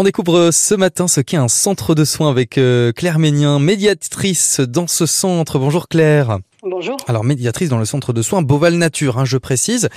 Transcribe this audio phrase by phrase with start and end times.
[0.00, 4.60] On découvre ce matin ce qu'est un centre de soins avec euh, Claire Ménien, médiatrice
[4.60, 5.58] dans ce centre.
[5.58, 6.38] Bonjour Claire.
[6.70, 6.98] Bonjour.
[7.06, 9.88] Alors médiatrice dans le centre de soins Beauval Nature, hein, je précise.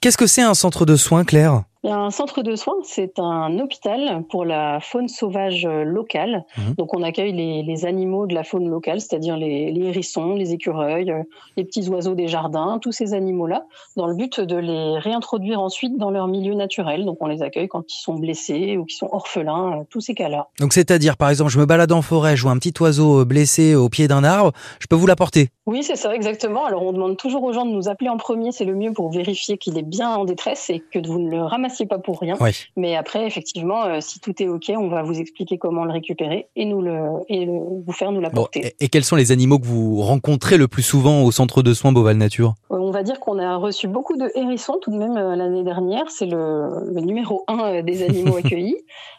[0.00, 1.62] Qu'est-ce que c'est un centre de soins Claire?
[1.84, 6.44] Un centre de soins, c'est un hôpital pour la faune sauvage locale.
[6.56, 6.74] Mhm.
[6.76, 11.12] Donc on accueille les, animaux de la faune locale, c'est-à-dire les, hérissons, les écureuils,
[11.56, 13.64] les petits oiseaux des jardins, tous ces animaux-là,
[13.96, 17.04] dans le but de les réintroduire ensuite dans leur milieu naturel.
[17.04, 20.48] Donc on les accueille quand ils sont blessés ou qu'ils sont orphelins, tous ces cas-là.
[20.58, 23.76] Donc c'est-à-dire, par exemple, je me balade en forêt, je vois un petit oiseau blessé
[23.76, 25.50] au pied d'un arbre, je peux vous l'apporter?
[25.66, 26.66] Oui, c'est ça, exactement.
[26.66, 29.10] Alors on demande toujours aux gens de nous appeler en premier, c'est le mieux pour
[29.10, 32.36] vérifier qu'il est bien en détresse et que vous ne le ramassez pas pour rien.
[32.76, 36.48] Mais après, effectivement, euh, si tout est OK, on va vous expliquer comment le récupérer
[36.56, 38.74] et nous le, et vous faire nous l'apporter.
[38.78, 41.92] et, quels sont les animaux que vous rencontrez le plus souvent au centre de soins
[41.92, 42.54] Beauval Nature?
[42.70, 45.62] Euh, On va dire qu'on a reçu beaucoup de hérissons tout de même euh, l'année
[45.62, 46.04] dernière.
[46.08, 48.76] C'est le, numéro un des animaux accueillis.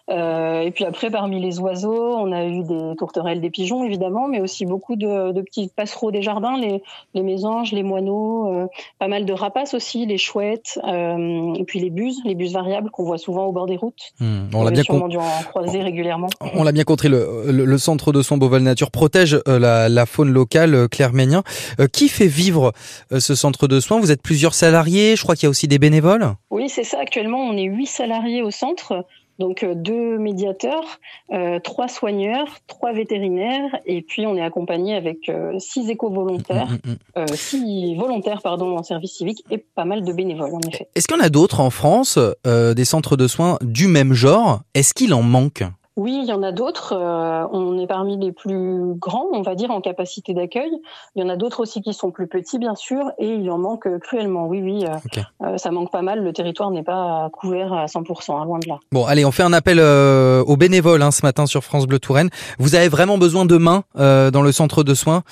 [0.09, 4.41] et puis après, parmi les oiseaux, on a eu des tourterelles, des pigeons évidemment, mais
[4.41, 6.81] aussi beaucoup de, petits passereaux des jardins, les,
[7.13, 12.19] les mésanges, les moineaux, pas mal de rapaces aussi, les chouettes, et puis les buses,
[12.25, 14.13] les buses variables qu'on voit souvent au bord des routes.
[14.19, 14.47] Hmm.
[14.53, 16.29] On l'a bien en croiser régulièrement.
[16.53, 20.73] On l'a bien compris, le, centre de soins Beauval Nature protège euh, la, faune locale,
[20.73, 21.43] euh, Claire Ménien.
[21.79, 22.73] Euh, qui fait vivre
[23.17, 25.79] ce centre de soins Vous êtes plusieurs salariés, je crois qu'il y a aussi des
[25.79, 26.99] bénévoles Oui, c'est ça.
[26.99, 29.05] Actuellement, on est huit salariés au centre.
[29.39, 30.99] Donc euh, deux médiateurs,
[31.31, 36.91] euh, trois soigneurs, trois vétérinaires, et puis on est accompagné avec euh, six éco-volontaires, mm,
[36.91, 37.27] mm, mm.
[37.35, 40.89] six volontaires pardon en service civique et pas mal de bénévoles en effet.
[40.93, 44.61] Est-ce qu'il y en a d'autres en France, des centres de soins du même genre?
[44.73, 45.63] Est-ce qu'il en manque?
[45.99, 46.93] Oui, il y en a d'autres.
[46.93, 50.71] Euh, on est parmi les plus grands, on va dire, en capacité d'accueil.
[51.15, 53.57] Il y en a d'autres aussi qui sont plus petits, bien sûr, et il en
[53.57, 54.47] manque cruellement.
[54.47, 56.23] Oui, oui, euh, euh, ça manque pas mal.
[56.23, 58.79] Le territoire n'est pas couvert à 100%, hein, loin de là.
[58.93, 62.29] Bon, allez, on fait un appel aux bénévoles hein, ce matin sur France Bleu Touraine.
[62.59, 65.23] Vous avez vraiment besoin de mains dans le centre de soins?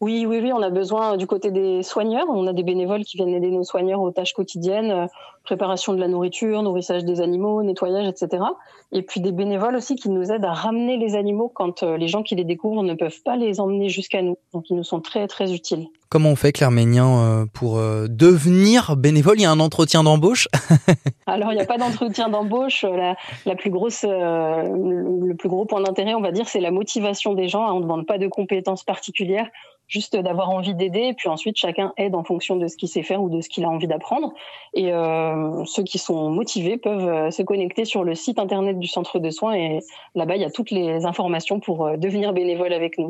[0.00, 2.26] Oui, oui, oui, on a besoin du côté des soigneurs.
[2.28, 5.06] On a des bénévoles qui viennent aider nos soigneurs aux tâches quotidiennes, euh,
[5.42, 8.44] préparation de la nourriture, nourrissage des animaux, nettoyage, etc.
[8.92, 12.06] Et puis des bénévoles aussi qui nous aident à ramener les animaux quand euh, les
[12.06, 14.38] gens qui les découvrent ne peuvent pas les emmener jusqu'à nous.
[14.52, 15.88] Donc ils nous sont très, très utiles.
[16.10, 19.38] Comment on fait, Claire Ménien, euh, pour devenir bénévole?
[19.38, 20.48] Il y a un entretien d'embauche?
[21.26, 22.82] Alors, il n'y a pas d'entretien d'embauche.
[22.82, 23.14] La,
[23.44, 27.48] la, plus grosse, le plus gros point d'intérêt, on va dire, c'est la motivation des
[27.48, 27.70] gens.
[27.72, 29.48] On ne demande pas de compétences particulières
[29.88, 33.02] juste d'avoir envie d'aider, et puis ensuite chacun aide en fonction de ce qu'il sait
[33.02, 34.34] faire ou de ce qu'il a envie d'apprendre.
[34.74, 38.86] Et euh, ceux qui sont motivés peuvent euh, se connecter sur le site internet du
[38.86, 39.80] centre de soins, et
[40.14, 43.08] là-bas il y a toutes les informations pour euh, devenir bénévole avec nous.